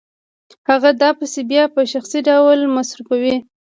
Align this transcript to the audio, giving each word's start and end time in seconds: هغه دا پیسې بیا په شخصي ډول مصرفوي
هغه 0.69 0.89
دا 1.01 1.09
پیسې 1.19 1.41
بیا 1.51 1.63
په 1.75 1.81
شخصي 1.91 2.19
ډول 2.27 2.59
مصرفوي 2.77 3.35